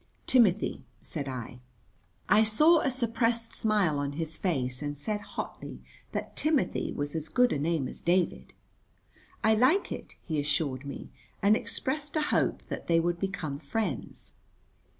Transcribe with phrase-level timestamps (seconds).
[0.25, 1.59] "Timothy," said I.
[2.27, 5.79] I saw a suppressed smile on his face, and said hotly
[6.11, 8.51] that Timothy was as good a name as David.
[9.43, 11.11] "I like it," he assured me,
[11.43, 14.31] and expressed a hope that they would become friends.